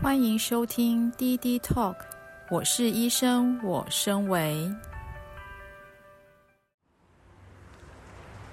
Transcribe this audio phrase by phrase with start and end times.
[0.00, 1.96] 欢迎收听滴滴 Talk，
[2.50, 4.72] 我是医生，我身为。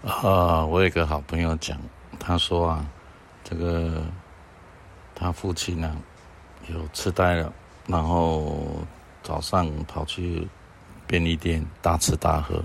[0.03, 1.77] 啊，我有个好朋友讲，
[2.19, 2.83] 他说啊，
[3.43, 4.01] 这个
[5.13, 5.95] 他父亲呢、
[6.67, 7.53] 有痴呆了，
[7.85, 8.83] 然后
[9.21, 10.47] 早上跑去
[11.05, 12.59] 便利店大吃大喝，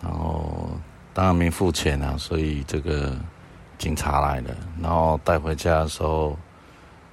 [0.00, 0.70] 然后
[1.12, 3.14] 当然没付钱啊，所以这个
[3.76, 6.34] 警察来了，然后带回家的时候。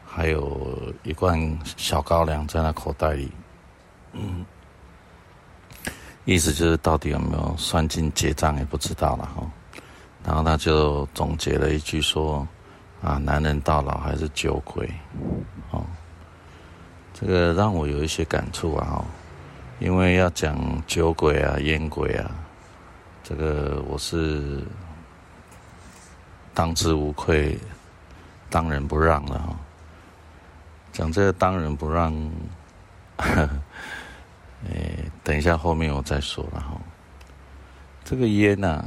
[0.10, 1.38] 还有一罐
[1.75, 3.29] 小高粱在那口袋里，
[4.14, 4.43] 嗯，
[6.25, 9.43] 意思就是到底有没有算进结账也不知道了哈。
[10.25, 12.47] 然后他就总结了一句说
[13.04, 14.89] ：“啊，男人到老还是酒鬼。”
[15.71, 15.86] 哦，
[17.14, 19.05] 这个让我有一些感触啊，
[19.80, 22.32] 因为要讲酒鬼啊、烟鬼啊，
[23.24, 24.64] 这个我是
[26.54, 27.58] 当之无愧，
[28.50, 29.55] 当仁不让了哈。
[30.97, 32.11] 讲这个当仁不让，
[33.17, 33.49] 呵呵，
[34.67, 36.75] 诶，等一下后面我再说了哈。
[38.03, 38.83] 这个烟呐、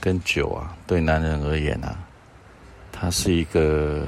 [0.00, 1.96] 跟酒啊，对男人而言啊，
[2.90, 4.04] 它是一个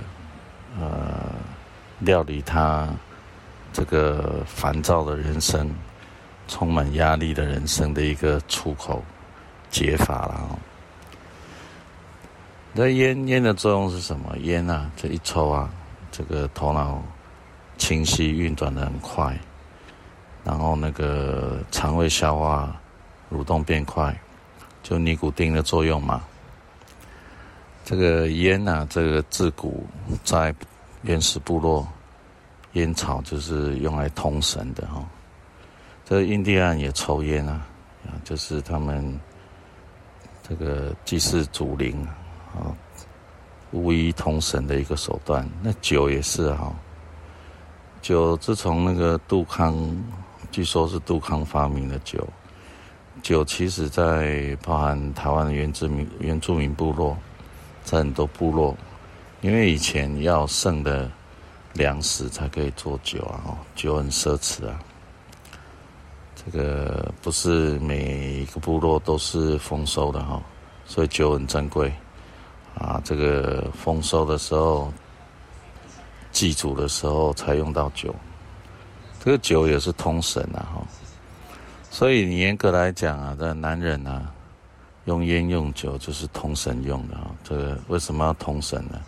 [0.80, 1.30] 呃，
[2.00, 2.88] 料理他
[3.72, 5.70] 这个烦躁的人生、
[6.48, 9.00] 充满压力的人生的一个出口
[9.70, 10.58] 解法了哈。
[12.72, 14.36] 那烟烟的作用是什么？
[14.38, 15.70] 烟啊，这一抽啊，
[16.10, 17.00] 这个头脑。
[17.76, 19.38] 清晰运转得很快，
[20.44, 22.74] 然后那个肠胃消化
[23.32, 24.16] 蠕动变快，
[24.82, 26.22] 就尼古丁的作用嘛。
[27.84, 29.86] 这个烟啊，这个自古
[30.22, 30.54] 在
[31.02, 31.86] 原始部落，
[32.72, 35.04] 烟草就是用来通神的哈。
[36.04, 37.66] 这印第安也抽烟啊，
[38.06, 39.20] 啊，就是他们
[40.48, 42.06] 这个祭祀祖灵
[42.54, 42.72] 啊，
[43.72, 45.46] 巫医通神的一个手段。
[45.62, 46.72] 那酒也是哈。
[48.04, 49.74] 酒自从那个杜康，
[50.52, 52.22] 据说是杜康发明的酒。
[53.22, 57.16] 酒其实，在包含台湾的原住民原住民部落，
[57.82, 58.76] 在很多部落，
[59.40, 61.10] 因为以前要剩的
[61.72, 64.78] 粮食才可以做酒啊，酒很奢侈啊。
[66.36, 70.42] 这个不是每一个部落都是丰收的哈，
[70.84, 71.90] 所以酒很珍贵
[72.74, 73.00] 啊。
[73.02, 74.92] 这个丰收的时候。
[76.34, 78.12] 祭祖的时候才用到酒，
[79.20, 80.82] 这个酒也是通神啊哈，
[81.90, 84.20] 所以你严格来讲啊，这男人啊，
[85.04, 87.30] 用烟用酒就是通神用的啊。
[87.44, 89.00] 这个为什么要通神呢？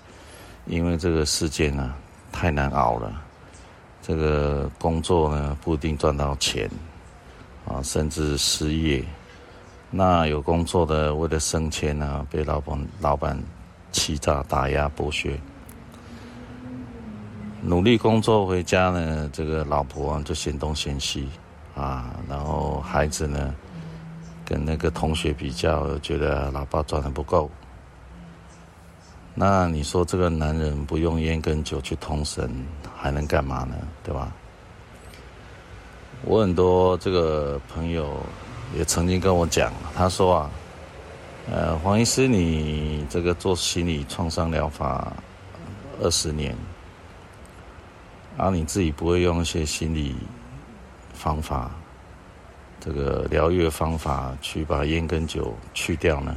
[0.66, 1.92] 因为这个世界呢
[2.30, 3.12] 太难熬了，
[4.00, 6.70] 这个工作呢不一定赚到钱
[7.66, 9.04] 啊，甚至失业。
[9.90, 13.36] 那有工作的为了升迁呢，被老板老板
[13.90, 15.36] 欺诈打压剥削。
[17.68, 21.28] 努力工作回家呢，这个老婆就嫌东嫌西
[21.74, 23.52] 啊，然后孩子呢，
[24.44, 27.50] 跟那个同学比较，觉得老爸赚的不够。
[29.34, 32.48] 那你说这个男人不用烟跟酒去通神，
[32.96, 33.74] 还能干嘛呢？
[34.04, 34.32] 对吧？
[36.22, 38.16] 我很多这个朋友
[38.78, 40.50] 也曾经跟我讲，他说啊，
[41.50, 45.12] 呃，黄医师，你这个做心理创伤疗法
[46.00, 46.56] 二十年。
[48.36, 50.14] 然后你自己不会用一些心理
[51.14, 51.70] 方法，
[52.78, 56.36] 这个疗愈方法去把烟跟酒去掉呢？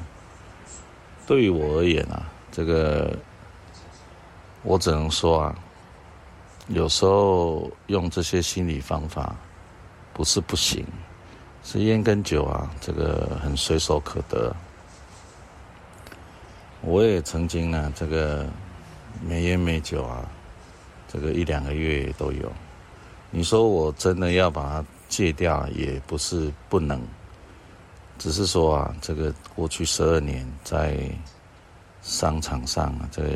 [1.28, 3.16] 对于我而言啊，这个
[4.64, 5.56] 我只能说啊，
[6.70, 9.36] 有时候用这些心理方法
[10.14, 10.86] 不是不行，
[11.64, 14.56] 是烟跟酒啊，这个很随手可得。
[16.82, 18.48] 我也曾经呢，这个
[19.22, 20.26] 没烟没酒啊。
[21.12, 22.52] 这个一两个月都有，
[23.32, 27.02] 你说我真的要把它戒掉，也不是不能，
[28.20, 31.00] 只是说啊，这个过去十二年在
[32.04, 33.30] 商场上啊，这个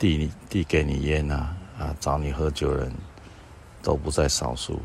[0.00, 2.92] 递递给你烟啊啊，找你喝酒人
[3.80, 4.80] 都不在少数。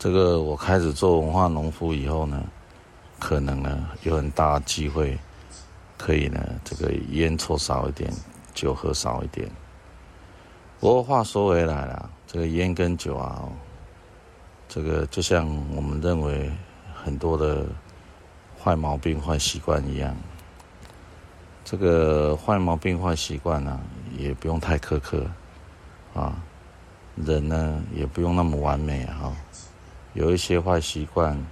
[0.00, 2.42] 这个我开始做文化农夫以后呢，
[3.20, 5.16] 可能呢有很大的机会，
[5.96, 8.12] 可以呢这个烟抽少一点，
[8.54, 9.48] 酒喝少一点。
[10.78, 13.42] 不过话说回来了，这个烟跟酒啊，
[14.68, 16.50] 这个就像我们认为
[16.94, 17.64] 很多的
[18.62, 20.14] 坏毛病、坏习惯一样，
[21.64, 23.80] 这个坏毛病、坏习惯呢，
[24.18, 25.26] 也不用太苛刻
[26.14, 26.36] 啊。
[27.16, 29.34] 人呢，也不用那么完美啊。
[30.12, 31.42] 有一些坏习惯，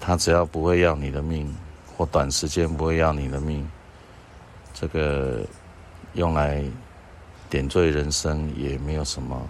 [0.00, 1.54] 他只要不会要你的命，
[1.94, 3.70] 或短时间不会要你的命，
[4.72, 5.42] 这个
[6.14, 6.64] 用来。
[7.54, 9.40] 点缀人生也没有什么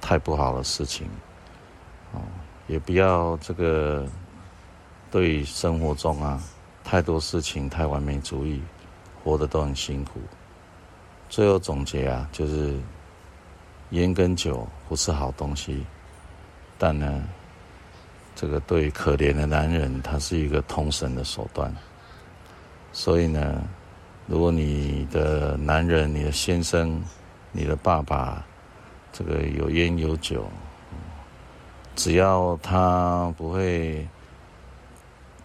[0.00, 1.06] 太不好的事情，
[2.12, 2.20] 哦，
[2.66, 4.04] 也不要这个
[5.08, 6.42] 对生活中啊
[6.82, 8.60] 太多事情太完美主义，
[9.22, 10.18] 活得都很辛苦。
[11.28, 12.74] 最后总结啊，就是
[13.90, 15.86] 烟跟酒不是好东西，
[16.76, 17.22] 但呢，
[18.34, 21.72] 这个对可怜的男人，他是一个通神的手段。
[22.92, 23.62] 所以呢，
[24.26, 27.00] 如果你的男人、你的先生、
[27.52, 28.44] 你的爸爸，
[29.12, 30.44] 这个有烟有酒，
[31.96, 34.06] 只要他不会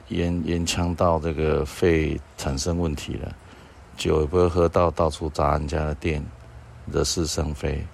[0.10, 3.36] 烟烟呛到这个肺产生问题了。
[3.96, 6.24] 酒也不会喝到到处砸人家的店，
[6.92, 7.86] 惹是生非。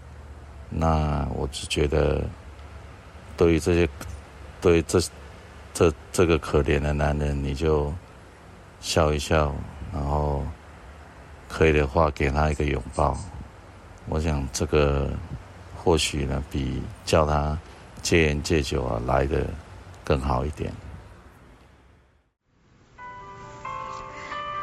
[0.70, 2.24] 那我就觉得，
[3.36, 3.90] 对于这些，
[4.62, 5.02] 对于这
[5.74, 7.94] 这这个可怜的男人，你就
[8.80, 9.54] 笑一笑，
[9.94, 10.44] 然后
[11.50, 13.18] 可以的话给他一个拥抱。
[14.10, 15.10] 我想这个
[15.76, 17.58] 或许呢，比叫他
[18.02, 19.46] 戒烟戒酒啊来得
[20.04, 20.74] 更好一点。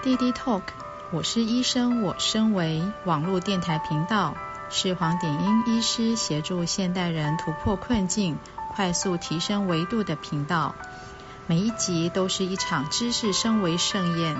[0.03, 0.63] 滴滴 Talk。
[1.13, 4.35] 我是医生，我身为网络电台频道，
[4.69, 8.37] 是黄点英医师协助现代人突破困境、
[8.75, 10.75] 快速提升维度的频道。
[11.47, 14.37] 每一集都是一场知识升维盛宴，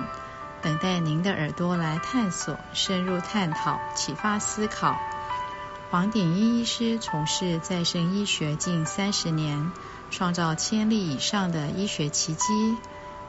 [0.61, 4.99] 等待您的耳朵来探索、深入探讨、启发思考。
[5.89, 9.71] 黄鼎英医师从事再生医学近三十年，
[10.11, 12.77] 创造千例以上的医学奇迹。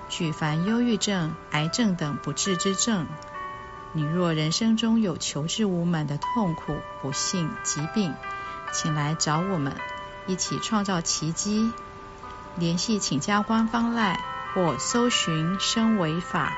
[0.08, 3.06] 举凡忧郁症、癌症等不治之症，
[3.92, 8.14] 你若人生中有求治无门的痛苦、不幸、疾病，
[8.72, 9.76] 请来找我们，
[10.26, 11.70] 一起创造奇迹。
[12.56, 14.19] 联系请加官方 LINE
[14.54, 16.52] 或搜寻“生维法”。